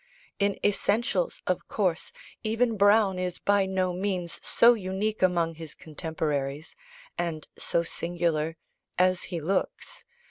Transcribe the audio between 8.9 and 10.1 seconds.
as he looks.